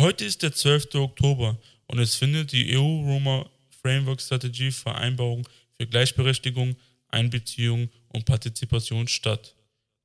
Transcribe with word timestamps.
Heute 0.00 0.24
ist 0.24 0.40
der 0.40 0.54
12. 0.54 0.94
Oktober 0.94 1.58
und 1.86 1.98
es 1.98 2.14
findet 2.14 2.52
die 2.52 2.74
EU-Roma 2.74 3.44
Framework 3.82 4.22
Strategie 4.22 4.70
Vereinbarung 4.70 5.46
für 5.76 5.86
Gleichberechtigung, 5.86 6.74
Einbeziehung 7.08 7.90
und 8.08 8.24
Partizipation 8.24 9.08
statt. 9.08 9.54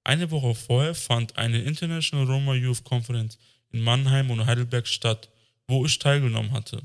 Eine 0.04 0.30
Woche 0.32 0.54
vorher 0.54 0.96
fand 0.96 1.38
eine 1.38 1.62
International 1.62 2.26
Roma 2.26 2.56
Youth 2.56 2.84
Conference 2.84 3.38
in 3.72 3.80
Mannheim 3.80 4.32
und 4.32 4.46
Heidelberg 4.46 4.86
statt, 4.86 5.30
wo 5.66 5.86
ich 5.86 5.98
teilgenommen 5.98 6.52
hatte. 6.52 6.82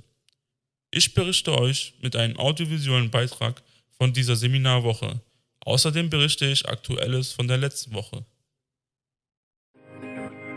Ich 0.92 1.12
berichte 1.12 1.58
euch 1.58 1.94
mit 2.00 2.14
einem 2.14 2.36
audiovisuellen 2.36 3.10
Beitrag 3.10 3.60
von 3.98 4.12
dieser 4.12 4.36
Seminarwoche. 4.36 5.20
Außerdem 5.64 6.10
berichte 6.10 6.46
ich 6.46 6.68
Aktuelles 6.68 7.32
von 7.32 7.48
der 7.48 7.58
letzten 7.58 7.92
Woche. 7.92 8.24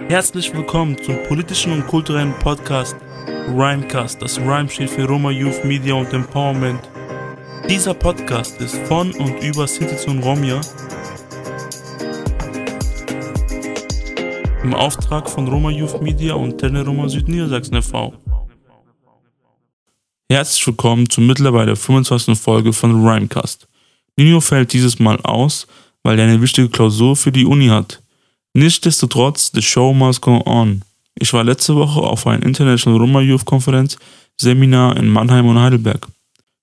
Herzlich 0.02 0.54
willkommen 0.54 0.98
zum 1.04 1.18
politischen 1.28 1.72
und 1.72 1.88
kulturellen 1.88 2.34
Podcast 2.40 2.96
Rhymecast. 3.48 4.22
Das 4.22 4.40
Rhyme 4.40 4.70
steht 4.70 4.90
für 4.90 5.06
Roma 5.06 5.32
Youth 5.32 5.64
Media 5.64 5.94
und 5.94 6.12
Empowerment. 6.14 6.80
Dieser 7.70 7.94
Podcast 7.94 8.60
ist 8.62 8.78
von 8.88 9.12
und 9.14 9.42
über 9.44 9.68
Sinti 9.68 10.10
und 10.10 10.24
Romja 10.24 10.60
im 14.64 14.74
Auftrag 14.74 15.30
von 15.30 15.48
Roma 15.48 15.70
Youth 15.70 16.02
Media 16.02 16.34
und 16.34 16.58
Teleroma 16.58 17.08
Südniedersachsen 17.08 17.76
e.V. 17.76 18.14
Herzlich 20.30 20.68
willkommen 20.68 21.10
zur 21.10 21.24
mittlerweile 21.24 21.76
25. 21.76 22.40
Folge 22.40 22.74
von 22.74 23.06
Rhymecast. 23.06 23.68
Nino 24.18 24.42
fällt 24.42 24.74
dieses 24.74 25.00
Mal 25.00 25.20
aus, 25.22 25.68
weil 26.04 26.20
er 26.20 26.26
eine 26.26 26.42
wichtige 26.42 26.70
Klausur 26.70 27.16
für 27.16 27.32
die 27.32 27.46
Uni 27.46 27.68
hat. 27.68 28.03
Nichtsdestotrotz, 28.54 29.52
the 29.54 29.62
show 29.62 29.94
must 29.94 30.22
go 30.22 30.42
on. 30.46 30.84
Ich 31.16 31.34
war 31.34 31.44
letzte 31.44 31.76
Woche 31.76 32.02
auf 32.02 32.28
einer 32.28 32.44
International 32.44 33.00
Roma 33.00 33.22
Youth 33.22 33.46
Konferenz 33.46 33.98
Seminar 34.40 34.96
in 34.98 35.10
Mannheim 35.10 35.48
und 35.48 35.60
Heidelberg. 35.60 36.08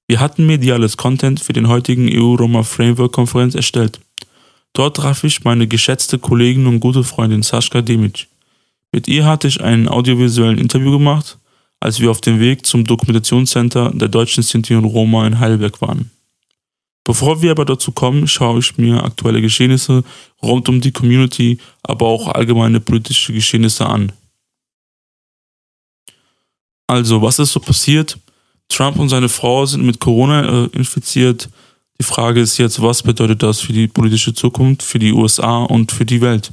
Wir 0.06 0.20
hatten 0.20 0.46
mediales 0.46 0.96
Content 0.96 1.41
für 1.41 1.52
den 1.52 1.68
heutigen 1.68 2.08
EU-Roma 2.08 2.62
Framework 2.62 3.12
Konferenz 3.12 3.55
erstellt. 3.55 4.00
Dort 4.72 4.96
traf 4.96 5.24
ich 5.24 5.44
meine 5.44 5.66
geschätzte 5.66 6.18
Kollegin 6.18 6.66
und 6.66 6.80
gute 6.80 7.02
Freundin 7.02 7.42
Sascha 7.42 7.80
Demic. 7.80 8.28
Mit 8.92 9.08
ihr 9.08 9.24
hatte 9.24 9.48
ich 9.48 9.61
ein 9.61 9.88
audiovisuellen 9.88 10.58
Interview 10.58 10.92
gemacht, 10.92 11.38
als 11.80 12.00
wir 12.00 12.11
auf 12.11 12.20
dem 12.20 12.38
Weg 12.38 12.66
zum 12.66 12.84
Dokumentationscenter 12.84 13.91
der 13.94 14.08
deutschen 14.08 14.42
Sinti 14.42 14.74
und 14.74 14.84
Roma 14.84 15.27
in 15.27 15.38
Heidelberg 15.38 15.80
waren. 15.80 16.11
Bevor 17.04 17.40
wir 17.42 17.52
aber 17.52 17.64
dazu 17.64 17.92
kommen, 17.92 18.28
schaue 18.28 18.60
ich 18.60 18.76
mir 18.76 19.02
aktuelle 19.02 19.40
Geschehnisse 19.40 20.04
rund 20.42 20.68
um 20.68 20.80
die 20.80 20.92
Community, 20.92 21.58
aber 21.82 22.06
auch 22.06 22.28
allgemeine 22.28 22.80
politische 22.80 23.32
Geschehnisse 23.32 23.86
an. 23.86 24.12
Also, 26.86 27.22
was 27.22 27.38
ist 27.38 27.52
so 27.52 27.60
passiert? 27.60 28.18
Trump 28.68 28.98
und 28.98 29.08
seine 29.08 29.28
Frau 29.28 29.64
sind 29.66 29.84
mit 29.84 30.00
Corona 30.00 30.64
äh, 30.64 30.68
infiziert. 30.72 31.48
Die 31.98 32.04
Frage 32.04 32.40
ist 32.40 32.58
jetzt, 32.58 32.80
was 32.80 33.02
bedeutet 33.02 33.42
das 33.42 33.60
für 33.60 33.72
die 33.72 33.88
politische 33.88 34.32
Zukunft, 34.32 34.82
für 34.82 34.98
die 34.98 35.12
USA 35.12 35.64
und 35.64 35.92
für 35.92 36.04
die 36.04 36.20
Welt? 36.20 36.50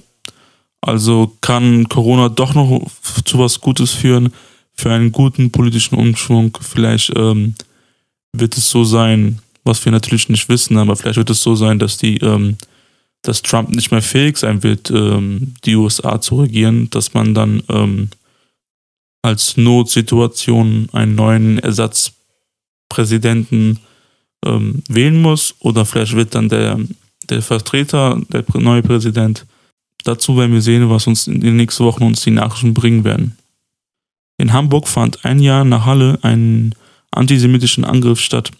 Also 0.82 1.36
kann 1.42 1.88
Corona 1.90 2.30
doch 2.30 2.54
noch 2.54 2.86
zu 3.26 3.40
was 3.40 3.60
Gutes 3.60 3.92
führen, 3.92 4.34
für 4.74 4.92
einen 4.92 5.12
guten 5.12 5.52
politischen 5.52 5.96
Umschwung? 5.96 6.58
Vielleicht 6.62 7.14
ähm, 7.16 7.56
wird 8.34 8.58
es 8.58 8.70
so 8.70 8.84
sein, 8.84 9.40
was 9.68 9.86
wir 9.86 9.92
natürlich 9.92 10.30
nicht 10.30 10.50
wissen, 10.50 10.78
aber 10.78 10.96
vielleicht 10.96 11.18
wird 11.18 11.30
es 11.30 11.44
so 11.44 11.56
sein, 11.56 11.78
dass 11.78 11.98
die, 11.98 12.18
ähm, 12.18 12.58
dass 13.22 13.44
Trump 13.44 13.70
nicht 13.70 13.92
mehr 13.92 14.02
fähig 14.02 14.38
sein 14.38 14.64
wird, 14.64 14.90
ähm, 14.90 15.54
die 15.66 15.76
USA 15.76 16.20
zu 16.20 16.42
regieren, 16.42 16.90
dass 16.90 17.14
man 17.14 17.34
dann 17.34 17.62
ähm, 17.70 18.10
als 19.22 19.58
Notsituation 19.58 20.90
einen 20.94 21.16
neuen 21.16 21.60
Ersatzpräsidenten 21.60 23.80
ähm, 24.46 24.84
wählen 24.88 25.22
muss 25.22 25.56
oder 25.60 25.86
vielleicht 25.86 26.16
wird 26.16 26.34
dann 26.34 26.48
der, 26.50 26.80
der 27.30 27.42
Vertreter, 27.42 28.22
der 28.30 28.46
neue 28.56 28.82
Präsident. 28.82 29.46
Dazu 30.04 30.38
werden 30.38 30.54
wir 30.54 30.62
sehen, 30.62 30.90
was 30.90 31.08
uns 31.08 31.28
in 31.28 31.42
den 31.42 31.58
nächsten 31.58 31.84
Wochen 31.84 32.04
uns 32.04 32.22
die 32.22 32.32
Nachrichten 32.32 32.74
bringen 32.74 33.04
werden. 33.04 33.38
In 34.38 34.54
Hamburg 34.54 34.88
fand 34.88 35.26
ein 35.26 35.40
Jahr 35.40 35.66
nach 35.66 35.86
Halle 35.86 36.20
ein 36.22 36.74
antisemitischen 37.12 37.84
Angriff 37.84 38.20
statt. 38.20 38.52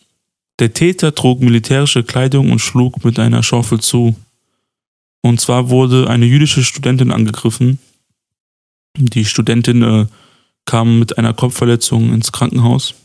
Der 0.60 0.74
Täter 0.74 1.14
trug 1.14 1.42
militärische 1.42 2.04
Kleidung 2.04 2.52
und 2.52 2.60
schlug 2.60 3.04
mit 3.06 3.20
einer 3.20 3.44
Schaufel 3.44 3.80
zu. 3.80 4.16
Und 5.22 5.40
zwar 5.40 5.70
wurde 5.70 6.10
eine 6.10 6.26
jüdische 6.26 6.64
Studentin 6.64 7.12
angegriffen. 7.12 7.80
Die 8.98 9.26
Studentin 9.26 9.84
äh, 9.84 10.08
kam 10.66 10.98
mit 11.00 11.18
einer 11.18 11.34
Kopfverletzung 11.34 12.12
ins 12.14 12.32
Krankenhaus. 12.32 12.96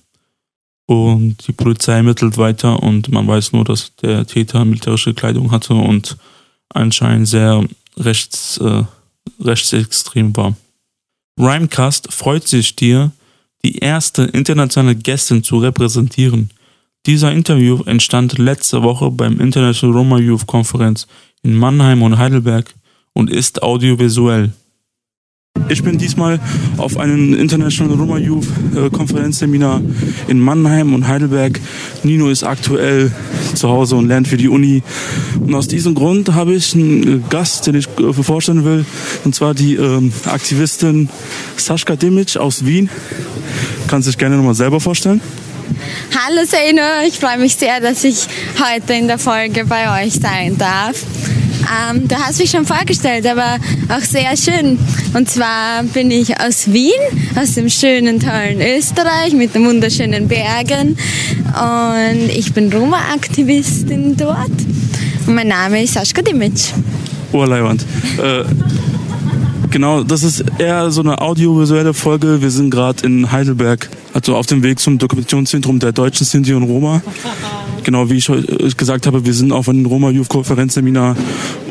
Und 0.87 1.47
die 1.47 1.53
Polizei 1.53 1.97
ermittelt 1.97 2.39
weiter 2.39 2.83
und 2.83 3.11
man 3.11 3.27
weiß 3.27 3.53
nur, 3.53 3.65
dass 3.65 3.95
der 3.97 4.27
Täter 4.27 4.65
militärische 4.65 5.15
Kleidung 5.15 5.51
hatte 5.51 5.75
und 5.75 6.17
anscheinend 6.71 7.29
sehr 7.29 7.65
rechts, 7.99 8.59
äh, 8.59 8.85
rechtsextrem 9.41 10.35
war. 10.37 10.57
Rhymecast 11.39 12.13
freut 12.13 12.49
sich 12.49 12.77
dir, 12.77 13.13
die 13.65 13.79
erste 13.79 14.25
internationale 14.25 14.97
Gästin 14.97 15.45
zu 15.45 15.59
repräsentieren– 15.59 16.49
dieser 17.07 17.33
Interview 17.33 17.83
entstand 17.85 18.39
letzte 18.39 18.83
Woche 18.83 19.11
beim 19.11 19.41
International 19.41 19.97
Roma 19.97 20.19
Youth 20.19 20.47
Conference 20.47 21.07
in 21.43 21.57
Mannheim 21.57 22.03
und 22.03 22.19
Heidelberg 22.19 22.73
und 23.13 23.29
ist 23.29 23.63
audiovisuell. 23.63 24.53
Ich 25.69 25.83
bin 25.83 25.99
diesmal 25.99 26.41
auf 26.77 26.97
einem 26.97 27.35
International 27.35 27.97
Roma 27.97 28.19
Youth 28.19 28.47
äh, 28.77 28.89
Konferenzseminar 28.91 29.81
in 30.29 30.39
Mannheim 30.39 30.95
und 30.95 31.07
Heidelberg. 31.07 31.61
Nino 32.05 32.29
ist 32.29 32.43
aktuell 32.43 33.11
zu 33.55 33.69
Hause 33.69 33.97
und 33.97 34.09
lernt 34.09 34.29
für 34.29 34.37
die 34.37 34.49
Uni. 34.49 34.83
Und 35.41 35.55
aus 35.55 35.69
diesem 35.69 35.95
Grund 35.95 36.35
habe 36.35 36.55
ich 36.55 36.75
einen 36.75 37.25
Gast, 37.29 37.67
den 37.67 37.75
ich 37.75 37.87
äh, 37.99 38.13
vorstellen 38.13 38.65
will, 38.65 38.85
und 39.25 39.35
zwar 39.35 39.55
die 39.55 39.75
ähm, 39.75 40.13
Aktivistin 40.27 41.09
Sascha 41.57 41.97
Dimic 41.97 42.37
aus 42.37 42.65
Wien. 42.65 42.89
Kann 43.89 44.03
sich 44.03 44.19
gerne 44.19 44.37
nochmal 44.37 44.55
selber 44.55 44.81
vorstellen. 44.81 45.21
Hallo 46.15 46.45
Seino, 46.47 46.83
ich 47.07 47.19
freue 47.19 47.39
mich 47.39 47.57
sehr, 47.57 47.81
dass 47.81 48.05
ich 48.05 48.27
heute 48.59 48.95
in 48.95 49.09
der 49.09 49.19
Folge 49.19 49.65
bei 49.65 50.05
euch 50.05 50.15
sein 50.15 50.57
darf. 50.59 51.05
Ähm, 51.63 52.07
du 52.09 52.17
hast 52.17 52.39
mich 52.39 52.51
schon 52.51 52.67
vorgestellt, 52.67 53.27
aber 53.27 53.57
auch 53.89 54.01
sehr 54.01 54.37
schön. 54.37 54.79
Und 55.15 55.31
zwar 55.31 55.83
bin 55.85 56.11
ich 56.11 56.39
aus 56.41 56.73
Wien, 56.73 56.93
aus 57.37 57.55
dem 57.55 57.69
schönen, 57.69 58.21
tollen 58.21 58.61
Österreich 58.61 59.33
mit 59.33 59.55
den 59.55 59.67
wunderschönen 59.67 60.29
Bergen. 60.29 60.97
Und 61.47 62.29
ich 62.29 62.53
bin 62.53 62.73
Roma-Aktivistin 62.73 64.17
dort. 64.17 64.51
Und 65.27 65.35
mein 65.35 65.49
Name 65.49 65.83
ist 65.83 65.95
Sascha 65.95 66.21
Dimic. 66.21 66.73
Oh, 67.33 67.45
Leiwand. 67.45 67.85
Äh, 68.19 68.45
genau, 69.71 70.03
das 70.03 70.23
ist 70.23 70.45
eher 70.59 70.91
so 70.91 71.01
eine 71.01 71.21
audiovisuelle 71.21 71.95
Folge. 71.95 72.43
Wir 72.43 72.51
sind 72.51 72.71
gerade 72.71 73.07
in 73.07 73.31
Heidelberg 73.31 73.89
also 74.13 74.37
auf 74.37 74.47
dem 74.47 74.63
Weg 74.63 74.79
zum 74.79 74.99
Dokumentationszentrum 74.99 75.79
der 75.79 75.93
Deutschen 75.93 76.27
Sinti 76.27 76.53
und 76.55 76.65
Roma. 76.65 77.03
Genau 77.83 78.11
wie 78.11 78.17
ich 78.17 78.77
gesagt 78.77 79.07
habe, 79.07 79.25
wir 79.25 79.35
sind 79.35 79.53
auf 79.53 79.69
einem 79.69 79.87
Roma 79.87 80.11
Youth 80.11 80.29
Konferenzseminar 80.29 81.17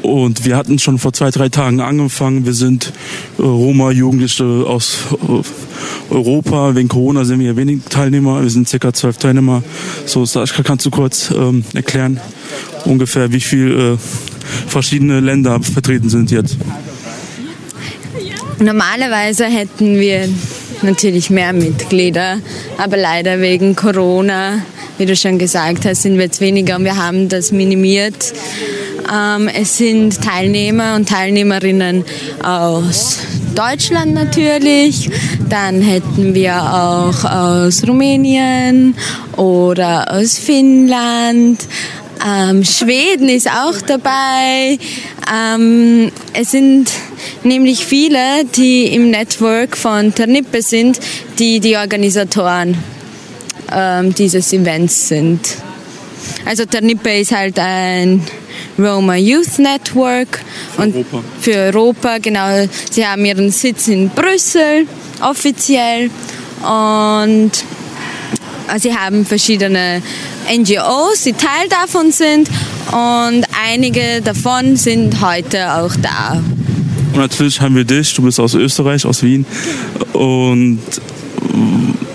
und 0.02 0.44
wir 0.46 0.58
hatten 0.58 0.80
schon 0.80 0.98
vor 0.98 1.14
zwei, 1.14 1.30
drei 1.30 1.50
Tagen 1.50 1.80
angefangen. 1.80 2.46
Wir 2.46 2.54
sind 2.54 2.92
äh, 3.38 3.44
Roma-Jugendliche 3.44 4.44
aus 4.44 4.98
äh, 5.22 6.14
Europa. 6.14 6.76
Wegen 6.76 6.90
Corona 6.90 7.24
sind 7.24 7.40
wir 7.40 7.56
wenig 7.56 7.82
Teilnehmer. 7.90 8.42
Wir 8.42 8.50
sind 8.50 8.68
circa 8.68 8.94
zwölf 8.94 9.18
Teilnehmer. 9.18 9.64
So, 10.06 10.26
Sascha, 10.26 10.64
kannst 10.64 10.86
du 10.86 10.90
kurz 10.90 11.32
ähm, 11.32 11.64
erklären, 11.74 12.20
ungefähr 12.86 13.32
wie 13.32 13.40
viele 13.40 13.94
äh, 13.94 13.98
verschiedene 14.68 15.20
Länder 15.20 15.62
vertreten 15.62 16.10
sind 16.10 16.32
jetzt? 16.32 16.58
Normalerweise 18.60 19.46
hätten 19.46 20.00
wir 20.00 20.28
natürlich 20.84 21.30
mehr 21.30 21.54
Mitglieder. 21.54 22.40
Aber 22.78 22.98
leider 22.98 23.42
wegen 23.42 23.76
Corona, 23.76 24.62
wie 24.98 25.06
du 25.06 25.16
schon 25.16 25.38
gesagt 25.38 25.86
hast, 25.86 26.04
sind 26.04 26.18
wir 26.18 26.26
jetzt 26.26 26.42
weniger 26.42 26.76
und 26.76 26.84
wir 26.84 26.98
haben 26.98 27.30
das 27.30 27.52
minimiert. 27.52 28.34
Ähm, 29.12 29.50
es 29.50 29.78
sind 29.78 30.22
Teilnehmer 30.22 30.96
und 30.96 31.10
Teilnehmerinnen 31.10 32.06
aus 32.44 33.20
Deutschland 33.56 34.14
natürlich, 34.14 35.10
dann 35.50 35.82
hätten 35.82 36.34
wir 36.34 36.56
auch 36.56 37.26
aus 37.26 37.86
Rumänien 37.86 38.96
oder 39.36 40.14
aus 40.14 40.38
Finnland. 40.38 41.68
Ähm, 42.26 42.64
Schweden 42.64 43.28
ist 43.28 43.50
auch 43.50 43.82
dabei. 43.86 44.78
Ähm, 45.34 46.12
es 46.34 46.52
sind 46.52 46.92
nämlich 47.44 47.86
viele, 47.86 48.46
die 48.56 48.94
im 48.94 49.12
Network 49.12 49.78
von 49.78 50.14
Ternippe 50.14 50.62
sind, 50.62 51.00
die 51.40 51.60
die 51.60 51.76
Organisatoren 51.76 52.78
ähm, 53.72 54.14
dieses 54.14 54.54
Events 54.54 55.08
sind. 55.08 55.40
Also 56.46 56.66
Ternippe 56.66 57.20
ist 57.20 57.32
halt 57.32 57.58
ein 57.60 58.22
Roma 58.78 59.16
Youth 59.16 59.60
Network 59.60 60.40
für 60.76 60.82
und 60.82 60.96
Europa. 60.96 61.24
für 61.40 61.56
Europa, 61.56 62.18
genau. 62.20 62.68
Sie 62.90 63.06
haben 63.06 63.26
ihren 63.26 63.52
Sitz 63.52 63.88
in 63.88 64.10
Brüssel 64.10 64.88
offiziell. 65.22 66.10
Und 66.62 67.52
äh, 68.74 68.80
sie 68.80 68.96
haben 68.96 69.26
verschiedene 69.26 70.02
NGOs, 70.50 71.24
die 71.24 71.34
Teil 71.34 71.68
davon 71.70 72.12
sind 72.12 72.50
und 72.92 73.46
einige 73.66 74.22
davon 74.22 74.76
sind 74.76 75.22
heute 75.22 75.74
auch 75.74 75.96
da. 76.02 76.42
Und 77.14 77.18
natürlich 77.18 77.60
haben 77.62 77.76
wir 77.76 77.84
dich, 77.84 78.14
du 78.14 78.22
bist 78.22 78.40
aus 78.40 78.54
Österreich, 78.54 79.06
aus 79.06 79.24
Wien. 79.24 79.46
Und 80.14 80.80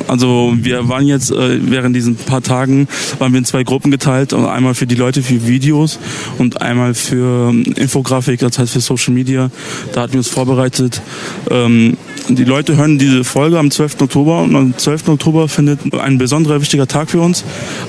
also 0.09 0.55
wir 0.57 0.89
waren 0.89 1.07
jetzt 1.07 1.31
äh, 1.31 1.59
während 1.71 1.95
diesen 1.97 2.17
paar 2.17 2.43
Tagen 2.43 2.89
waren 3.19 3.33
wir 3.33 3.39
in 3.39 3.45
zwei 3.45 3.65
Gruppen 3.65 3.91
geteilt, 3.91 4.33
einmal 4.33 4.75
für 4.75 4.87
die 4.87 4.95
Leute 4.95 5.23
für 5.23 5.47
Videos 5.47 5.99
und 6.39 6.63
einmal 6.63 6.95
für 6.95 7.51
ähm, 7.51 7.65
Infografik, 7.77 8.41
das 8.41 8.59
heißt 8.59 8.73
für 8.73 8.81
Social 8.81 9.13
Media. 9.13 9.51
Da 9.93 10.03
hatten 10.03 10.13
wir 10.13 10.21
uns 10.21 10.29
vorbereitet. 10.29 11.03
Ähm, 11.51 11.97
die 12.28 12.44
Leute 12.44 12.76
hören 12.76 12.99
diese 12.99 13.25
Folge 13.25 13.58
am 13.58 13.70
12. 13.70 14.00
Oktober 14.00 14.43
und 14.43 14.56
am 14.56 14.76
12. 14.76 15.08
Oktober 15.08 15.49
findet 15.49 15.94
ein 15.94 16.19
besonderer 16.19 16.61
wichtiger 16.61 16.87
Tag 16.87 17.11
für 17.11 17.20
uns. 17.20 17.44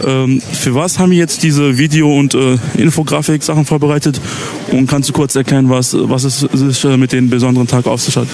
Ähm, 0.05 0.41
für 0.41 0.75
was 0.75 0.99
haben 0.99 1.11
wir 1.11 1.17
jetzt 1.17 1.43
diese 1.43 1.77
Video- 1.77 2.15
und 2.15 2.35
äh, 2.35 2.57
Infografik-Sachen 2.77 3.65
vorbereitet? 3.65 4.21
Und 4.71 4.87
kannst 4.87 5.09
du 5.09 5.13
kurz 5.13 5.35
erklären, 5.35 5.69
was, 5.69 5.95
was 5.97 6.23
es 6.23 6.39
sich 6.39 6.83
äh, 6.85 6.97
mit 6.97 7.11
dem 7.11 7.29
besonderen 7.29 7.67
Tag 7.67 7.87
auf 7.87 8.01
sich 8.01 8.15
hat? 8.15 8.27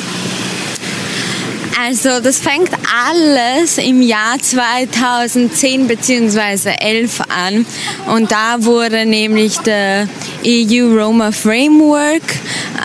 Also 1.85 2.21
das 2.21 2.39
fängt 2.39 2.69
alles 3.09 3.77
im 3.77 4.01
Jahr 4.01 4.39
2010 4.39 5.88
bzw. 5.88 6.69
11 6.79 7.21
an 7.27 7.65
und 8.07 8.31
da 8.31 8.63
wurde 8.63 9.05
nämlich 9.05 9.57
der 9.57 10.07
EU 10.45 10.95
Roma 10.95 11.33
Framework 11.33 12.23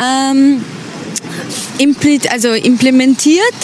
ähm, 0.02 0.64
also 2.30 2.52
implementiert 2.52 3.54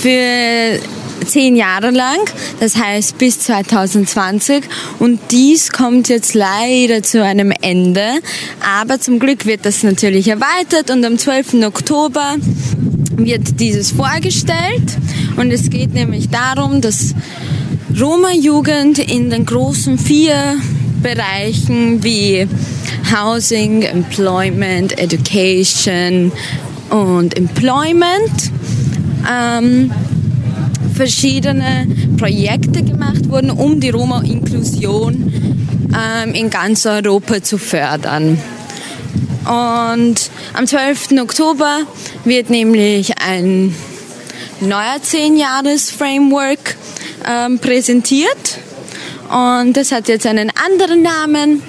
für 0.00 0.80
zehn 1.24 1.56
Jahre 1.56 1.90
lang, 1.90 2.18
das 2.60 2.76
heißt 2.76 3.18
bis 3.18 3.40
2020. 3.40 4.64
Und 4.98 5.20
dies 5.30 5.72
kommt 5.72 6.08
jetzt 6.08 6.34
leider 6.34 7.02
zu 7.02 7.24
einem 7.24 7.52
Ende. 7.62 8.04
Aber 8.80 9.00
zum 9.00 9.18
Glück 9.18 9.46
wird 9.46 9.64
das 9.64 9.82
natürlich 9.82 10.28
erweitert 10.28 10.90
und 10.90 11.04
am 11.04 11.18
12. 11.18 11.64
Oktober 11.64 12.36
wird 13.16 13.60
dieses 13.60 13.92
vorgestellt 13.92 14.98
und 15.36 15.52
es 15.52 15.70
geht 15.70 15.94
nämlich 15.94 16.30
darum, 16.30 16.80
dass 16.80 17.14
Roma-Jugend 17.98 18.98
in 18.98 19.30
den 19.30 19.46
großen 19.46 19.98
vier 19.98 20.56
Bereichen 21.00 22.02
wie 22.02 22.48
Housing, 23.14 23.82
Employment, 23.82 24.98
Education 24.98 26.32
und 26.94 27.36
Employment 27.36 28.52
ähm, 29.28 29.90
verschiedene 30.94 31.88
Projekte 32.16 32.84
gemacht 32.84 33.28
wurden, 33.28 33.50
um 33.50 33.80
die 33.80 33.90
Roma-Inklusion 33.90 35.32
ähm, 35.92 36.34
in 36.34 36.50
ganz 36.50 36.86
Europa 36.86 37.42
zu 37.42 37.58
fördern. 37.58 38.38
Und 39.44 40.30
am 40.52 40.66
12. 40.66 41.20
Oktober 41.20 41.80
wird 42.24 42.48
nämlich 42.48 43.12
ein 43.18 43.74
neuer 44.60 44.98
10-Jahres-Framework 45.02 46.76
ähm, 47.28 47.58
präsentiert. 47.58 48.58
Und 49.28 49.76
das 49.76 49.90
hat 49.90 50.06
jetzt 50.06 50.26
einen 50.26 50.52
anderen 50.64 51.02
Namen 51.02 51.60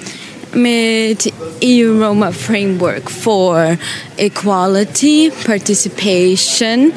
mit 0.56 1.32
EU 1.62 2.04
Roma 2.04 2.32
Framework 2.32 3.10
for 3.10 3.78
Equality, 4.16 5.30
Participation 5.44 6.92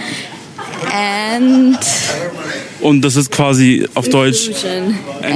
and 0.92 1.78
und 2.82 3.02
das 3.02 3.18
ist 3.18 3.32
quasi 3.32 3.86
auf 3.94 4.08
Deutsch 4.08 4.52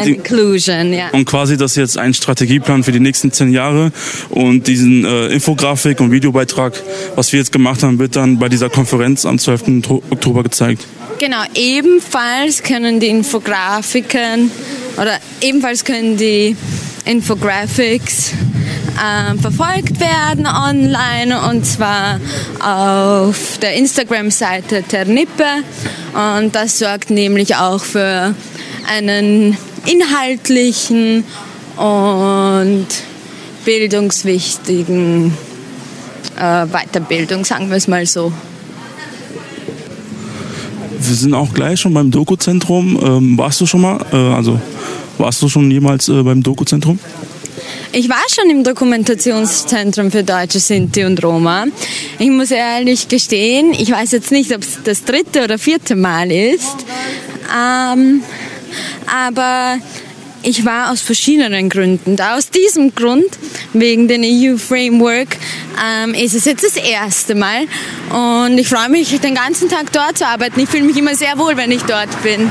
Inclusion, 0.06 0.94
ja. 0.94 1.10
Und 1.12 1.26
quasi 1.26 1.58
das 1.58 1.72
ist 1.72 1.78
jetzt 1.78 1.98
ein 1.98 2.14
Strategieplan 2.14 2.84
für 2.84 2.94
die 2.94 3.02
nächsten 3.02 3.32
zehn 3.32 3.52
Jahre. 3.52 3.92
Und 4.30 4.68
diesen 4.68 5.04
äh, 5.04 5.28
Infografik 5.28 6.00
und 6.00 6.12
Videobeitrag, 6.12 6.82
was 7.16 7.34
wir 7.34 7.40
jetzt 7.40 7.52
gemacht 7.52 7.84
haben, 7.84 8.00
wird 8.00 8.16
dann 8.16 8.40
bei 8.40 8.48
dieser 8.48 8.70
Konferenz 8.70 9.26
am 9.26 9.40
12. 9.40 9.90
Oktober 10.10 10.44
gezeigt. 10.44 10.88
Genau, 11.20 11.44
ebenfalls 11.54 12.64
können 12.64 13.00
die 13.00 13.08
Infografiken 13.08 14.50
oder 14.98 15.20
ebenfalls 15.42 15.84
können 15.84 16.18
die 16.18 16.56
Infographics 17.06 18.32
äh, 18.32 19.38
verfolgt 19.38 20.00
werden 20.00 20.48
online 20.48 21.42
und 21.50 21.66
zwar 21.66 22.20
auf 22.60 23.58
der 23.62 23.76
Instagram-Seite 23.76 24.84
Ternippe 24.84 25.46
und 26.14 26.56
das 26.56 26.80
sorgt 26.80 27.10
nämlich 27.10 27.56
auch 27.56 27.84
für 27.84 28.36
einen 28.88 29.58
inhaltlichen 29.86 31.24
und 31.78 32.88
bildungswichtigen 33.66 35.34
äh, 36.38 36.66
Weiterbildung, 36.68 37.46
sagen 37.46 37.70
wir 37.70 37.78
es 37.78 37.88
mal 37.88 38.06
so. 38.06 38.32
Wir 41.00 41.16
sind 41.16 41.34
auch 41.34 41.54
gleich 41.54 41.82
schon 41.82 41.94
beim 41.94 42.12
Doku-Zentrum. 42.12 43.00
Ähm, 43.04 43.38
warst 43.38 43.60
du 43.60 43.66
schon 43.66 43.82
mal? 43.82 44.00
Äh, 44.14 44.16
also 44.16 44.60
warst 45.18 45.42
du 45.42 45.50
schon 45.50 45.70
jemals 45.72 46.10
äh, 46.10 46.24
beim 46.24 46.44
Doku-Zentrum? 46.44 47.00
Ich 47.92 48.10
war 48.10 48.24
schon 48.28 48.50
im 48.50 48.64
Dokumentationszentrum 48.64 50.10
für 50.10 50.24
Deutsche, 50.24 50.60
Sinti 50.60 51.04
und 51.04 51.24
Roma. 51.24 51.66
Ich 52.18 52.30
muss 52.32 52.50
ehrlich 52.50 53.08
gestehen, 53.08 53.74
ich 53.74 53.92
weiß 53.92 54.12
jetzt 54.14 54.32
nicht, 54.32 54.54
ob 54.54 54.64
es 54.64 54.80
das 54.84 55.04
dritte 55.04 55.44
oder 55.44 55.60
vierte 55.60 55.96
Mal 55.96 56.32
ist, 56.32 56.76
ähm, 57.56 58.24
aber 59.06 59.78
ich 60.42 60.66
war 60.66 60.92
aus 60.92 61.02
verschiedenen 61.02 61.70
Gründen. 61.70 62.20
Aus 62.20 62.50
diesem 62.50 62.94
Grund, 62.94 63.28
wegen 63.74 64.08
dem 64.08 64.24
EU-Framework, 64.24 65.38
ähm, 65.84 66.14
ist 66.14 66.34
es 66.34 66.46
jetzt 66.46 66.66
das 66.66 66.76
erste 66.76 67.36
Mal. 67.36 67.68
Und 68.10 68.58
ich 68.58 68.68
freue 68.68 68.90
mich, 68.90 69.20
den 69.22 69.36
ganzen 69.36 69.70
Tag 69.70 69.92
dort 69.94 70.18
zu 70.18 70.28
arbeiten. 70.28 70.60
Ich 70.60 70.70
fühle 70.70 70.84
mich 70.84 70.98
immer 70.98 71.16
sehr 71.16 71.38
wohl, 71.38 71.56
wenn 71.58 71.72
ich 71.72 71.84
dort 71.84 72.24
bin. 72.24 72.50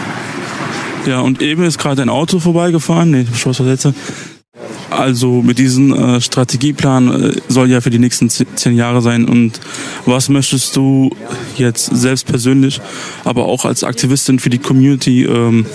Ja, 1.06 1.20
und 1.20 1.42
eben 1.42 1.64
ist 1.64 1.78
gerade 1.78 2.02
ein 2.02 2.08
Auto 2.08 2.38
vorbeigefahren. 2.38 3.10
Nee, 3.10 3.26
Schussversetzer. 3.34 3.94
Also 4.90 5.40
mit 5.42 5.58
diesem 5.58 5.92
äh, 5.94 6.20
Strategieplan 6.20 7.30
äh, 7.30 7.40
soll 7.48 7.70
ja 7.70 7.80
für 7.80 7.90
die 7.90 7.98
nächsten 7.98 8.28
zehn 8.28 8.76
Jahre 8.76 9.00
sein. 9.00 9.24
Und 9.24 9.58
was 10.04 10.28
möchtest 10.28 10.76
du 10.76 11.10
jetzt 11.56 11.86
selbst 11.86 12.26
persönlich, 12.26 12.80
aber 13.24 13.46
auch 13.46 13.64
als 13.64 13.84
Aktivistin 13.84 14.38
für 14.38 14.50
die 14.50 14.58
Community 14.58 15.24
ähm, 15.24 15.66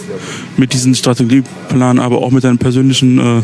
mit 0.55 0.73
diesem 0.73 0.93
Strategieplan, 0.93 1.99
aber 1.99 2.19
auch 2.19 2.31
mit 2.31 2.43
deinem 2.43 2.59
persönlichen 2.59 3.19
äh, 3.19 3.43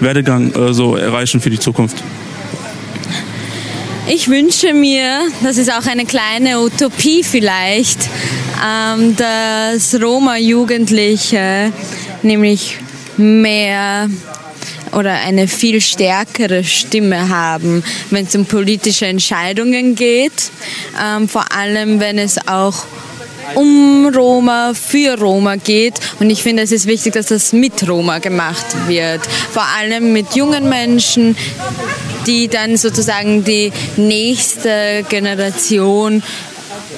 Werdegang 0.00 0.52
äh, 0.52 0.72
so 0.72 0.96
erreichen 0.96 1.40
für 1.40 1.50
die 1.50 1.58
Zukunft? 1.58 2.02
Ich 4.08 4.28
wünsche 4.28 4.72
mir, 4.72 5.20
das 5.42 5.58
ist 5.58 5.70
auch 5.70 5.86
eine 5.86 6.04
kleine 6.04 6.60
Utopie 6.60 7.24
vielleicht, 7.24 8.08
ähm, 8.64 9.16
dass 9.16 10.00
Roma-Jugendliche 10.00 11.72
nämlich 12.22 12.78
mehr 13.16 14.08
oder 14.92 15.12
eine 15.12 15.48
viel 15.48 15.80
stärkere 15.80 16.64
Stimme 16.64 17.28
haben, 17.28 17.82
wenn 18.10 18.26
es 18.26 18.34
um 18.34 18.46
politische 18.46 19.06
Entscheidungen 19.06 19.94
geht, 19.94 20.50
ähm, 21.02 21.28
vor 21.28 21.52
allem 21.52 22.00
wenn 22.00 22.18
es 22.18 22.38
auch 22.48 22.86
um 23.54 24.10
Roma, 24.14 24.72
für 24.74 25.18
Roma 25.18 25.56
geht. 25.56 25.94
Und 26.18 26.30
ich 26.30 26.42
finde, 26.42 26.62
es 26.62 26.72
ist 26.72 26.86
wichtig, 26.86 27.12
dass 27.12 27.26
das 27.26 27.52
mit 27.52 27.88
Roma 27.88 28.18
gemacht 28.18 28.66
wird. 28.88 29.20
Vor 29.52 29.64
allem 29.78 30.12
mit 30.12 30.34
jungen 30.34 30.68
Menschen, 30.68 31.36
die 32.26 32.48
dann 32.48 32.76
sozusagen 32.76 33.44
die 33.44 33.72
nächste 33.96 35.04
Generation 35.08 36.22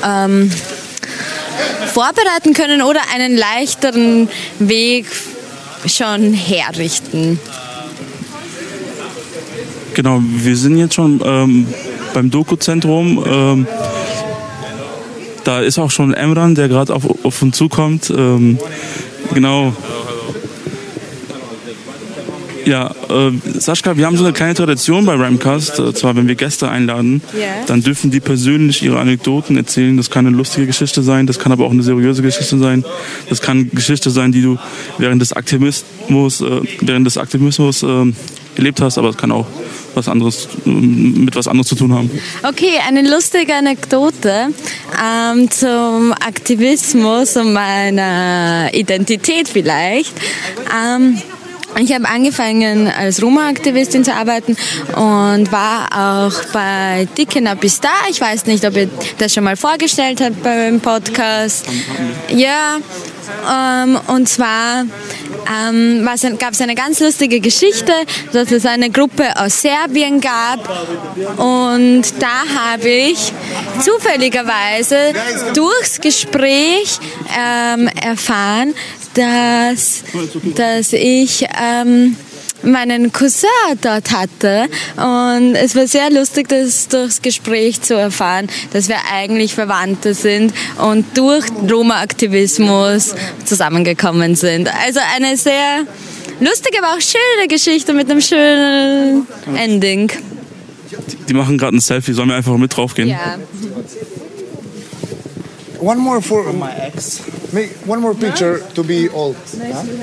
ähm, 0.05 0.51
vorbereiten 1.93 2.55
können 2.55 2.83
oder 2.83 3.01
einen 3.15 3.37
leichteren 3.37 4.29
Weg 4.59 5.07
schon 5.87 6.33
herrichten. 6.33 7.39
Genau, 9.95 10.21
wir 10.23 10.57
sind 10.57 10.79
jetzt 10.79 10.95
schon 10.95 11.21
ähm, 11.25 11.67
beim 12.15 12.31
Doku-Zentrum. 12.31 13.25
Ähm, 13.27 13.67
da 15.45 15.61
ist 15.61 15.79
auch 15.79 15.91
schon 15.91 16.15
Emran, 16.15 16.55
der 16.55 16.69
gerade 16.69 16.95
auf, 16.95 17.03
auf 17.25 17.43
uns 17.43 17.57
zukommt. 17.57 18.11
Ähm, 18.11 18.59
genau. 19.35 19.75
Ja, 22.69 22.95
äh, 23.09 23.33
Sascha, 23.59 23.97
wir 23.97 24.05
haben 24.05 24.19
so 24.19 24.25
eine 24.25 24.35
kleine 24.35 24.53
Tradition 24.53 25.07
bei 25.07 25.15
Ramcast. 25.15 25.79
Äh, 25.79 25.95
zwar, 25.95 26.17
wenn 26.17 26.29
wir 26.29 26.35
Gäste 26.35 26.69
einladen, 26.69 27.23
Ja. 27.33 27.65
dann 27.67 27.83
dürfen 27.83 28.11
die 28.11 28.21
persönlich 28.21 28.83
ihre 28.83 28.99
Anekdoten 29.01 29.57
erzählen. 29.57 29.97
Das 29.97 30.11
kann 30.11 30.27
eine 30.27 30.37
lustige 30.37 30.67
Geschichte 30.67 31.03
sein, 31.03 31.27
das 31.27 31.39
kann 31.39 31.51
aber 31.51 31.65
auch 31.65 31.71
eine 31.71 31.83
seriöse 31.83 32.21
Geschichte 32.21 32.59
sein. 32.59 32.85
Das 33.31 33.41
kann 33.41 33.57
eine 33.61 33.67
Geschichte 33.69 34.11
sein, 34.11 34.33
die 34.33 34.43
du 34.43 34.59
während 34.99 35.23
des 35.23 35.33
Aktivismus, 35.33 36.43
äh, 36.43 36.61
während 36.83 37.07
des 37.07 37.17
Aktivismus 37.17 37.83
äh, 37.83 38.13
erlebt 38.57 38.83
hast, 38.83 38.99
aber 38.99 39.09
es 39.09 39.17
kann 39.17 39.33
auch 39.33 39.47
was 39.95 40.07
anderes 40.07 40.49
äh, 40.67 40.69
mit 40.69 41.37
was 41.37 41.49
anderes 41.49 41.69
zu 41.69 41.75
tun 41.75 41.95
haben. 41.95 42.11
Okay, 42.43 42.73
eine 42.87 43.01
lustige 43.09 43.55
Anekdote 43.55 44.49
ähm, 45.03 45.51
zum 45.51 46.13
Aktivismus 46.13 47.35
und 47.39 47.55
meiner 47.55 48.69
Identität 48.75 49.49
vielleicht. 49.49 50.13
Ähm, 50.71 51.17
ich 51.81 51.93
habe 51.95 52.09
angefangen 52.09 52.89
als 52.89 53.23
Roma-Aktivistin 53.23 54.05
zu 54.05 54.13
arbeiten 54.13 54.57
und 54.95 55.53
war 55.53 56.27
auch 56.27 56.45
bei 56.53 57.07
Dicke 57.17 57.41
Bista. 57.57 57.89
Ich 58.11 58.21
weiß 58.21 58.47
nicht, 58.47 58.65
ob 58.65 58.77
ihr 58.77 58.89
das 59.19 59.33
schon 59.35 59.45
mal 59.45 59.57
vorgestellt 59.57 60.21
habt 60.21 60.43
beim 60.43 60.81
Podcast. 60.81 61.67
Ja, 62.29 62.79
ähm, 63.49 63.99
und 64.09 64.29
zwar 64.29 64.85
ähm, 65.69 66.09
gab 66.39 66.53
es 66.53 66.61
eine 66.61 66.75
ganz 66.75 67.01
lustige 67.01 67.41
Geschichte, 67.41 67.93
dass 68.33 68.51
es 68.51 68.67
eine 68.67 68.91
Gruppe 68.91 69.25
aus 69.37 69.63
Serbien 69.63 70.21
gab 70.21 70.69
und 71.39 72.03
da 72.19 72.71
habe 72.71 72.89
ich 72.89 73.33
zufälligerweise 73.81 75.13
durchs 75.55 76.01
Gespräch 76.01 76.99
ähm, 77.39 77.89
erfahren, 78.03 78.75
dass, 79.19 80.05
dass 80.55 80.93
ich 80.93 81.45
ähm, 81.61 82.17
meinen 82.63 83.13
Cousin 83.13 83.49
dort 83.81 84.13
hatte 84.13 84.69
und 84.97 85.55
es 85.55 85.75
war 85.75 85.87
sehr 85.87 86.11
lustig, 86.11 86.49
das 86.49 86.89
durchs 86.89 87.21
Gespräch 87.21 87.83
zu 87.83 87.95
erfahren, 87.95 88.49
dass 88.73 88.89
wir 88.89 88.97
eigentlich 89.13 89.55
Verwandte 89.55 90.15
sind 90.15 90.53
und 90.79 91.05
durch 91.17 91.45
Roma-Aktivismus 91.69 93.15
zusammengekommen 93.45 94.37
sind. 94.37 94.69
Also 94.85 95.01
eine 95.17 95.37
sehr 95.37 95.85
lustige, 96.41 96.79
aber 96.79 96.97
auch 96.97 97.01
schöne 97.01 97.49
Geschichte 97.49 97.93
mit 97.93 98.11
einem 98.11 98.21
schönen 98.21 99.27
Ending. 99.57 100.13
Die 101.29 101.35
machen 101.35 101.59
gerade 101.59 101.77
ein 101.77 101.81
Selfie, 101.81 102.13
sollen 102.13 102.29
wir 102.29 102.37
einfach 102.37 102.57
mit 102.57 102.77
draufgehen? 102.77 103.09
Ja. 103.09 103.37
One 105.81 106.01
more 106.01 106.23
for 106.23 106.53
my 106.53 106.71
ex. 106.87 107.21
Make 107.53 107.71
one 107.87 108.01
more 108.01 108.15
picture 108.15 108.61
to 108.75 108.83
be 108.85 109.09
old. 109.09 109.37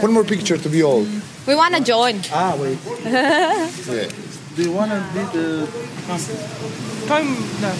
One 0.01 0.13
more 0.13 0.23
picture 0.23 0.57
to 0.57 0.69
be 0.69 0.81
old. 0.83 1.07
We 1.47 1.55
wanna 1.55 1.79
join. 1.79 2.21
Ah, 2.31 2.55
wait. 2.59 2.79
yeah. 3.05 4.09
Do 4.55 4.63
you 4.63 4.71
want 4.71 4.89
to 4.89 5.03
be 5.13 5.19
the 5.35 5.67
Time 7.07 7.27
no. 7.59 7.71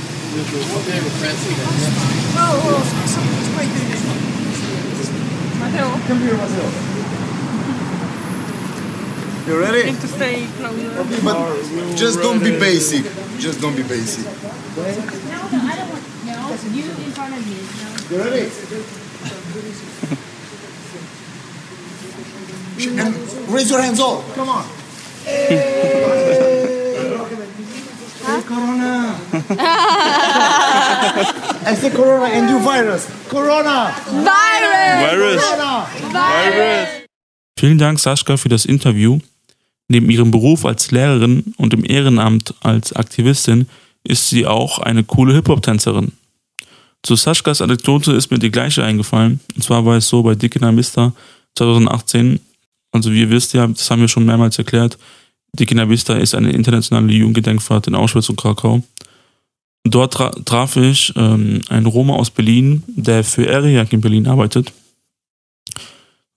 Matteo, 5.60 5.88
Come 6.05 6.19
here, 6.19 6.36
Marcelo. 6.36 6.69
You 9.48 9.60
ready? 9.62 9.91
need 9.91 10.01
to 10.01 10.07
stay 10.07 10.48
closer. 10.57 11.22
But 11.24 11.95
just 11.95 12.19
don't 12.19 12.43
be 12.43 12.51
basic. 12.60 13.05
Just 13.39 13.62
don't 13.62 13.75
be 13.75 13.84
basic. 13.84 14.25
No, 14.25 14.84
no, 14.84 15.60
I 15.63 15.75
don't 15.77 15.89
want. 15.89 16.03
No, 16.25 16.34
you 16.75 16.84
in 16.84 17.12
front 17.15 17.38
of 17.38 17.48
me. 17.48 18.15
You 18.15 18.22
ready? 18.22 19.05
And 23.00 23.15
raise 23.48 23.70
your 23.70 23.82
hands 23.82 24.00
all. 24.00 24.24
Come 24.36 24.50
on. 24.50 24.65
Hey, 28.25 28.41
Corona. 28.48 29.20
I 31.65 31.75
say 31.75 31.91
Corona 31.91 32.25
and 32.25 32.50
you 32.50 32.60
virus. 32.60 33.08
Corona. 33.29 33.94
Virus! 34.24 35.44
Virus? 36.12 36.88
Vielen 37.58 37.77
Dank, 37.77 38.00
Sascha, 38.00 38.38
für 38.38 38.50
das 38.50 38.65
Interview. 38.65 39.20
Neben 39.88 40.10
ihrem 40.10 40.32
Beruf 40.32 40.65
als 40.65 40.91
Lehrerin 40.91 41.53
und 41.58 41.74
im 41.74 41.86
Ehrenamt 41.86 42.55
als 42.62 42.94
Aktivistin 42.94 43.67
ist 44.03 44.29
sie 44.29 44.46
auch 44.46 44.79
eine 44.79 45.03
coole 45.03 45.34
Hip-Hop-Tänzerin. 45.36 46.12
Zu 47.06 47.16
Saschkas 47.16 47.62
Anekdote 47.62 48.14
ist 48.14 48.32
mir 48.32 48.40
die 48.40 48.50
gleiche 48.50 48.84
eingefallen. 48.84 49.40
Und 49.56 49.62
zwar 49.62 49.86
war 49.86 49.98
es 49.98 50.08
so 50.08 50.24
bei 50.24 50.34
Dick 50.34 50.56
in 50.56 50.74
Mister 50.74 51.14
2018. 51.56 52.40
Also 52.92 53.12
wie 53.12 53.22
ihr 53.22 53.30
wisst 53.30 53.54
ja, 53.54 53.68
das 53.68 53.92
haben 53.92 54.02
wir 54.02 54.08
schon 54.08 54.26
mehrmals 54.26 54.58
erklärt, 54.58 54.98
Dick 55.54 55.72
in 55.72 55.90
Vista 55.90 56.16
ist 56.16 56.34
eine 56.34 56.52
internationale 56.52 57.14
Jugendgedenkfahrt 57.14 57.88
in 57.88 57.96
Auschwitz 57.96 58.30
und 58.30 58.38
Krakau. 58.38 58.82
Dort 59.84 60.14
tra 60.14 60.32
traf 60.32 60.76
ich 60.78 61.14
ähm, 61.16 61.62
einen 61.70 61.86
Roma 61.86 62.16
aus 62.16 62.32
Berlin, 62.32 62.84
der 62.88 63.24
für 63.24 63.46
ERIAC 63.46 63.94
in 63.94 64.02
Berlin 64.02 64.28
arbeitet. 64.28 64.74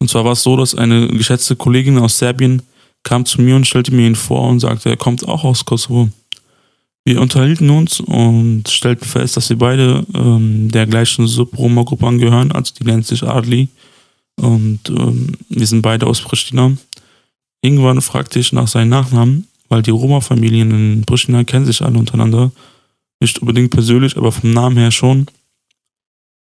Und 0.01 0.11
zwar 0.11 0.25
war 0.25 0.33
es 0.33 0.43
so, 0.43 0.57
dass 0.57 0.75
eine 0.75 1.09
geschätzte 1.09 1.57
Kollegin 1.57 1.99
aus 1.99 2.19
Serbien 2.19 2.63
kam 3.05 3.25
zu 3.25 3.41
mir 3.41 3.57
und 3.57 3.67
stellte 3.67 3.95
mir 3.95 4.07
ihn 4.07 4.15
vor 4.15 4.49
und 4.49 4.61
sagte, 4.61 4.91
er 4.91 4.97
kommt 4.99 5.27
auch 5.27 5.45
aus 5.45 5.65
Kosovo. 5.65 6.11
Wir 7.09 7.23
unterhielten 7.23 7.71
uns 7.71 8.01
und 8.01 8.69
stellten 8.69 9.09
fest, 9.09 9.39
dass 9.39 9.49
wir 9.49 9.57
beide 9.57 10.05
ähm, 10.13 10.71
der 10.71 10.87
gleichen 10.87 11.27
Sub-Roma-Gruppe 11.27 12.07
angehören, 12.07 12.53
also 12.53 12.75
die 12.79 12.85
nennt 12.85 13.07
sich 13.07 13.23
Adli. 13.23 13.69
Und 14.37 14.81
ähm, 14.91 15.33
wir 15.49 15.67
sind 15.67 15.81
beide 15.81 16.07
aus 16.07 16.21
Pristina. 16.21 16.77
Irgendwann 17.63 18.03
fragte 18.03 18.39
ich 18.39 18.53
nach 18.53 18.69
seinen 18.69 18.91
Nachnamen, 18.91 19.49
weil 19.71 19.81
die 19.81 19.91
Roma-Familien 19.91 20.71
in 20.71 21.05
Pristina 21.07 21.45
kennen 21.45 21.65
sich 21.65 21.81
alle 21.81 21.99
untereinander. 21.99 22.53
Nicht 23.21 23.39
unbedingt 23.39 23.71
persönlich, 23.71 24.19
aber 24.19 24.31
vom 24.31 24.53
Namen 24.53 24.77
her 24.77 24.91
schon. 24.91 25.29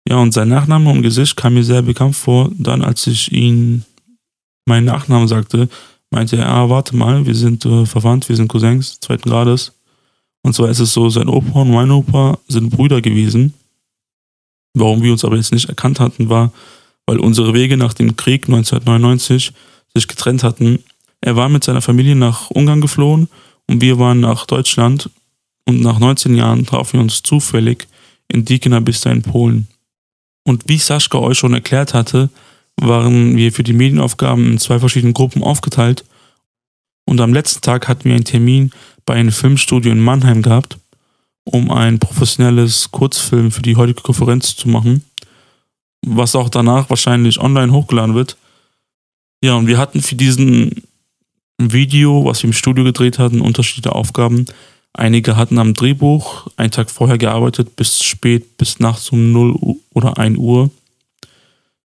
Ja, 0.08 0.18
und 0.18 0.34
sein 0.34 0.50
Nachname 0.50 0.88
und 0.88 1.02
Gesicht 1.02 1.34
kam 1.34 1.54
mir 1.54 1.64
sehr 1.64 1.82
bekannt 1.82 2.14
vor. 2.14 2.52
Dann, 2.56 2.82
als 2.82 3.08
ich 3.08 3.32
ihn 3.32 3.84
meinen 4.66 4.84
Nachnamen 4.84 5.26
sagte, 5.26 5.68
meinte 6.10 6.36
er, 6.36 6.48
ah, 6.48 6.68
warte 6.68 6.94
mal, 6.94 7.26
wir 7.26 7.34
sind 7.34 7.66
äh, 7.66 7.86
verwandt, 7.86 8.28
wir 8.28 8.36
sind 8.36 8.46
Cousins 8.46 9.00
zweiten 9.00 9.28
Grades. 9.28 9.72
Und 10.44 10.54
zwar 10.54 10.68
ist 10.68 10.78
es 10.78 10.92
so, 10.92 11.08
sein 11.08 11.28
Opa 11.28 11.62
und 11.62 11.70
mein 11.70 11.90
Opa 11.90 12.38
sind 12.48 12.70
Brüder 12.70 13.00
gewesen. 13.00 13.54
Warum 14.74 15.02
wir 15.02 15.10
uns 15.10 15.24
aber 15.24 15.36
jetzt 15.36 15.52
nicht 15.52 15.68
erkannt 15.68 16.00
hatten, 16.00 16.28
war, 16.28 16.52
weil 17.06 17.18
unsere 17.18 17.54
Wege 17.54 17.76
nach 17.76 17.94
dem 17.94 18.16
Krieg 18.16 18.46
1999 18.46 19.52
sich 19.94 20.06
getrennt 20.08 20.42
hatten. 20.42 20.80
Er 21.22 21.36
war 21.36 21.48
mit 21.48 21.64
seiner 21.64 21.80
Familie 21.80 22.14
nach 22.14 22.50
Ungarn 22.50 22.82
geflohen 22.82 23.28
und 23.68 23.80
wir 23.80 23.98
waren 23.98 24.20
nach 24.20 24.44
Deutschland 24.44 25.08
und 25.64 25.80
nach 25.80 25.98
19 25.98 26.34
Jahren 26.34 26.66
trafen 26.66 26.94
wir 26.94 27.00
uns 27.00 27.22
zufällig 27.22 27.88
in 28.28 28.44
Diekener 28.44 28.82
Bista 28.82 29.10
in 29.10 29.22
Polen. 29.22 29.68
Und 30.44 30.64
wie 30.68 30.76
Sascha 30.76 31.18
euch 31.18 31.38
schon 31.38 31.54
erklärt 31.54 31.94
hatte, 31.94 32.28
waren 32.76 33.34
wir 33.36 33.50
für 33.50 33.62
die 33.62 33.72
Medienaufgaben 33.72 34.52
in 34.52 34.58
zwei 34.58 34.78
verschiedenen 34.78 35.14
Gruppen 35.14 35.42
aufgeteilt 35.42 36.04
und 37.06 37.20
am 37.20 37.32
letzten 37.32 37.60
Tag 37.60 37.88
hatten 37.88 38.04
wir 38.04 38.14
einen 38.14 38.24
Termin 38.24 38.70
bei 39.06 39.14
einem 39.14 39.32
Filmstudio 39.32 39.92
in 39.92 40.00
Mannheim 40.00 40.42
gehabt, 40.42 40.78
um 41.44 41.70
ein 41.70 41.98
professionelles 41.98 42.90
Kurzfilm 42.90 43.50
für 43.50 43.62
die 43.62 43.76
heutige 43.76 44.00
Konferenz 44.00 44.56
zu 44.56 44.68
machen, 44.68 45.04
was 46.06 46.34
auch 46.34 46.48
danach 46.48 46.90
wahrscheinlich 46.90 47.40
online 47.40 47.72
hochgeladen 47.72 48.14
wird. 48.14 48.36
Ja, 49.42 49.54
und 49.54 49.66
wir 49.66 49.78
hatten 49.78 50.00
für 50.00 50.14
diesen 50.14 50.82
Video, 51.58 52.24
was 52.24 52.42
wir 52.42 52.48
im 52.48 52.54
Studio 52.54 52.84
gedreht 52.84 53.18
hatten, 53.18 53.40
unterschiedliche 53.40 53.94
Aufgaben. 53.94 54.46
Einige 54.92 55.36
hatten 55.36 55.58
am 55.58 55.74
Drehbuch 55.74 56.46
einen 56.56 56.70
Tag 56.70 56.90
vorher 56.90 57.18
gearbeitet, 57.18 57.76
bis 57.76 58.02
spät, 58.02 58.56
bis 58.56 58.78
nachts 58.78 59.10
um 59.10 59.32
0 59.32 59.52
Uhr 59.52 59.76
oder 59.92 60.18
1 60.18 60.38
Uhr, 60.38 60.70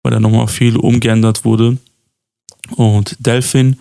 weil 0.02 0.12
da 0.12 0.20
nochmal 0.20 0.48
viel 0.48 0.76
umgeändert 0.76 1.44
wurde. 1.44 1.78
Und 2.76 3.16
Delphin, 3.18 3.78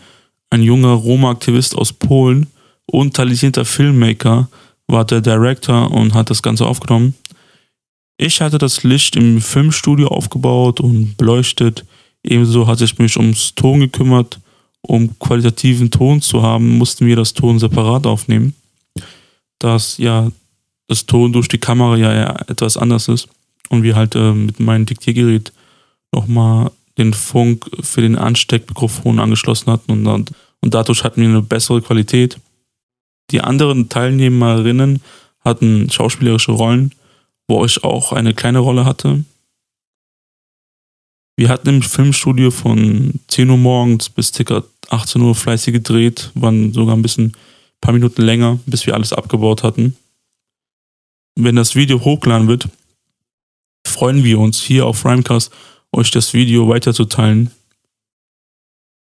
ein 0.50 0.64
junger 0.64 0.90
Roma-Aktivist 0.90 1.78
aus 1.78 1.94
Polen 1.94 2.48
und 2.86 3.16
talentierter 3.16 3.66
Filmmaker, 3.66 4.50
war 4.88 5.06
der 5.06 5.22
Director 5.22 5.92
und 5.92 6.14
hat 6.14 6.30
das 6.30 6.42
Ganze 6.42 6.66
aufgenommen. 6.66 7.16
Ich 8.18 8.42
hatte 8.42 8.58
das 8.58 8.84
Licht 8.84 9.16
im 9.16 9.42
Filmstudio 9.42 10.08
aufgebaut 10.10 10.80
und 10.80 11.18
beleuchtet. 11.18 11.86
Ebenso 12.24 12.68
hatte 12.68 12.84
ich 12.84 13.00
mich 13.00 13.18
ums 13.18 13.56
Ton 13.56 13.80
gekümmert. 13.80 14.40
Um 14.84 15.18
qualitativen 15.20 15.92
Ton 15.92 16.22
zu 16.22 16.42
haben, 16.42 16.78
mussten 16.78 17.06
wir 17.06 17.16
das 17.16 17.34
Ton 17.34 17.60
separat 17.60 18.06
aufnehmen. 18.06 18.56
Dass 19.60 19.98
ja 19.98 20.32
das 20.88 21.06
Ton 21.06 21.34
durch 21.34 21.48
die 21.48 21.58
Kamera 21.58 21.98
ja 21.98 22.36
etwas 22.48 22.78
anders 22.78 23.08
ist. 23.08 23.28
Und 23.70 23.84
wir 23.84 23.96
halt 23.96 24.16
äh, 24.16 24.34
mit 24.34 24.60
meinem 24.60 24.86
Diktiergerät 24.86 25.54
nochmal 26.12 26.72
den 26.98 27.14
Funk 27.14 27.70
für 27.82 28.02
den 28.02 28.18
Ansteckmikrofon 28.18 29.20
angeschlossen 29.20 29.72
hatten 29.72 29.92
und, 29.92 30.04
dann, 30.04 30.26
und 30.60 30.74
dadurch 30.74 31.04
hatten 31.04 31.22
wir 31.22 31.30
eine 31.30 31.42
bessere 31.42 31.82
Qualität. 31.82 32.38
Die 33.32 33.42
anderen 33.42 33.88
Teilnehmerinnen 33.88 35.02
hatten 35.40 35.90
schauspielerische 35.90 36.52
Rollen, 36.52 36.94
wo 37.48 37.66
ich 37.66 37.84
auch 37.84 38.12
eine 38.12 38.34
kleine 38.34 38.60
Rolle 38.60 38.86
hatte. 38.86 39.24
Wir 41.38 41.50
hatten 41.50 41.70
im 41.70 41.82
Filmstudio 41.82 42.52
von 42.52 43.20
10 43.28 43.50
Uhr 43.50 43.58
morgens 43.58 44.10
bis 44.10 44.32
ca. 44.32 44.64
18 44.90 45.22
Uhr 45.22 45.34
fleißig 45.34 45.74
gedreht, 45.74 46.32
waren 46.36 46.74
sogar 46.74 46.96
ein 46.96 47.02
bisschen, 47.02 47.28
ein 47.28 47.34
paar 47.80 47.94
Minuten 47.94 48.22
länger, 48.22 48.60
bis 48.66 48.86
wir 48.86 48.94
alles 48.94 49.14
abgebaut 49.14 49.64
hatten. 49.64 49.96
Wenn 51.36 51.56
das 51.56 51.76
Video 51.76 52.04
hochgeladen 52.04 52.50
wird, 52.50 52.68
freuen 53.88 54.24
wir 54.26 54.40
uns 54.40 54.62
hier 54.62 54.86
auf 54.86 55.06
Rhymecast, 55.06 55.52
euch 55.94 56.12
das 56.12 56.34
Video 56.34 56.68
weiterzuteilen. 56.68 57.52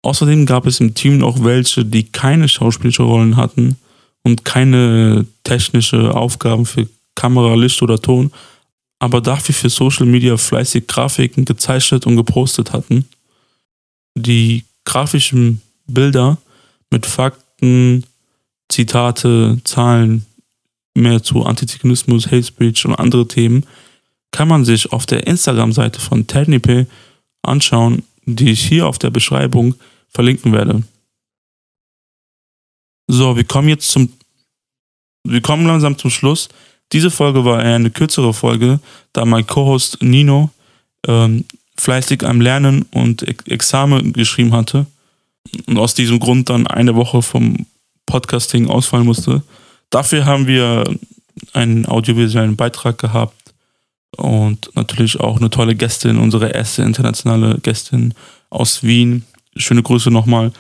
Außerdem 0.03 0.47
gab 0.47 0.67
es 0.67 0.81
im 0.81 0.95
Team 0.95 1.19
noch 1.19 1.45
welche, 1.45 1.85
die 1.85 2.05
keine 2.05 2.49
schauspielische 2.49 3.03
Rollen 3.03 3.37
hatten 3.37 3.77
und 4.27 4.45
keine 4.45 5.25
technische 5.45 6.13
Aufgaben 6.13 6.67
für 6.67 6.89
Kamera, 7.15 7.55
Licht 7.55 7.81
oder 7.81 8.03
Ton, 8.03 8.33
aber 8.99 9.21
dafür 9.21 9.55
für 9.55 9.71
Social 9.71 10.05
Media 10.05 10.37
fleißig 10.37 10.89
Grafiken 10.89 11.45
gezeichnet 11.45 12.07
und 12.07 12.17
gepostet 12.17 12.73
hatten. 12.73 13.07
Die 14.17 14.65
grafischen 14.85 15.63
Bilder 15.87 16.39
mit 16.91 17.07
Fakten, 17.07 18.03
Zitate, 18.69 19.61
Zahlen, 19.63 20.27
mehr 20.95 21.23
zu 21.23 21.45
Antizygnismus, 21.45 22.27
Hate 22.27 22.43
Speech 22.43 22.85
und 22.85 22.97
andere 22.97 23.29
Themen, 23.29 23.65
kann 24.33 24.49
man 24.49 24.65
sich 24.65 24.91
auf 24.91 25.07
der 25.07 25.25
Instagram-Seite 25.29 26.01
von 26.01 26.27
Technipe 26.27 26.89
anschauen, 27.43 28.03
die 28.25 28.51
ich 28.51 28.67
hier 28.67 28.89
auf 28.89 28.99
der 28.99 29.11
Beschreibung 29.11 29.77
verlinken 30.09 30.53
werde. 30.53 30.83
So, 33.09 33.37
wir 33.37 33.45
kommen 33.45 33.69
jetzt 33.69 33.89
zum, 33.89 34.13
wir 35.25 35.41
kommen 35.41 35.67
langsam 35.67 35.97
zum 35.97 36.11
Schluss. 36.11 36.49
Diese 36.93 37.11
Folge 37.11 37.45
war 37.45 37.63
eher 37.63 37.77
eine 37.77 37.91
kürzere 37.91 38.33
Folge, 38.33 38.81
da 39.13 39.25
mein 39.25 39.47
Co-Host 39.47 40.03
Nino 40.03 40.51
ähm, 41.07 41.45
fleißig 41.77 42.25
am 42.25 42.41
Lernen 42.41 42.83
und 42.93 43.23
Examen 43.49 44.13
geschrieben 44.13 44.53
hatte 44.53 44.87
und 45.67 45.79
aus 45.79 45.95
diesem 45.95 46.19
Grund 46.19 46.49
dann 46.49 46.67
eine 46.67 46.95
Woche 46.95 47.23
vom 47.23 47.67
Podcasting 48.07 48.69
ausfallen 48.69 49.07
musste. 49.07 49.43
Dafür 49.91 50.25
haben 50.25 50.47
wir 50.47 50.85
einen 51.53 51.87
audiovisuellen 51.87 52.57
Beitrag 52.57 52.99
gehabt 52.99 53.55
und 54.17 54.71
natürlich 54.75 55.21
auch 55.21 55.39
eine 55.39 55.51
tolle 55.51 55.75
Gästin, 55.75 56.19
unsere 56.19 56.51
erste 56.51 56.83
internationale 56.83 57.59
Gästin 57.59 58.15
aus 58.51 58.83
Wien. 58.83 59.25
Schöne 59.57 59.83
Grüße 59.83 60.11
nochmal. 60.11 60.53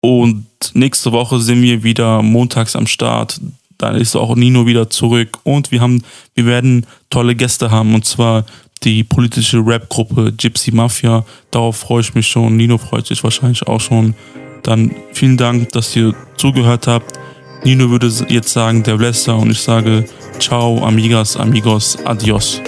Und 0.00 0.45
nächste 0.74 1.12
Woche 1.12 1.40
sind 1.40 1.62
wir 1.62 1.82
wieder 1.82 2.22
montags 2.22 2.76
am 2.76 2.86
Start 2.86 3.40
dann 3.78 3.96
ist 3.96 4.16
auch 4.16 4.34
Nino 4.36 4.66
wieder 4.66 4.90
zurück 4.90 5.38
und 5.44 5.70
wir 5.70 5.80
haben, 5.80 6.02
wir 6.34 6.46
werden 6.46 6.86
tolle 7.10 7.34
Gäste 7.34 7.70
haben 7.70 7.94
und 7.94 8.04
zwar 8.04 8.44
die 8.82 9.04
politische 9.04 9.58
Rap-Gruppe 9.58 10.32
Gypsy 10.32 10.72
Mafia. 10.72 11.24
Darauf 11.50 11.76
freue 11.76 12.02
ich 12.02 12.14
mich 12.14 12.26
schon. 12.26 12.56
Nino 12.56 12.78
freut 12.78 13.06
sich 13.06 13.22
wahrscheinlich 13.24 13.66
auch 13.66 13.80
schon. 13.80 14.14
Dann 14.62 14.94
vielen 15.12 15.36
Dank, 15.36 15.70
dass 15.72 15.94
ihr 15.96 16.14
zugehört 16.36 16.86
habt. 16.86 17.18
Nino 17.64 17.90
würde 17.90 18.12
jetzt 18.28 18.52
sagen, 18.52 18.82
der 18.82 18.96
Bläster 18.96 19.36
und 19.36 19.50
ich 19.50 19.60
sage 19.60 20.04
Ciao, 20.38 20.84
amigas, 20.84 21.36
amigos, 21.36 21.96
adios. 22.04 22.60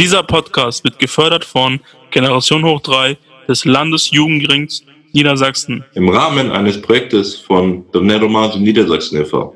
Dieser 0.00 0.22
Podcast 0.22 0.82
wird 0.82 0.98
gefördert 0.98 1.44
von 1.44 1.78
Generation 2.10 2.64
Hoch 2.64 2.80
3 2.80 3.18
des 3.46 3.66
Landesjugendrings 3.66 4.82
Niedersachsen. 5.12 5.84
Im 5.92 6.08
Rahmen 6.08 6.50
eines 6.50 6.80
Projektes 6.80 7.36
von 7.36 7.84
Doneromato 7.92 8.58
Niedersachsen 8.58 9.20
e.V. 9.20 9.54